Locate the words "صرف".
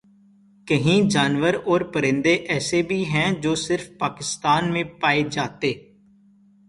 3.57-3.89